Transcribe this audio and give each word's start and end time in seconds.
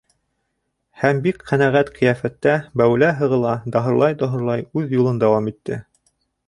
Һәм 1.01 1.19
бик 1.27 1.43
ҡәнәғәт 1.51 1.91
ҡиәфәттә 1.99 2.57
бәүелә-һығыла, 2.83 3.55
даһырлай-доһорлай 3.77 4.69
үҙ 4.81 5.01
юлын 5.01 5.25
дауам 5.27 5.55
итте. 5.57 5.85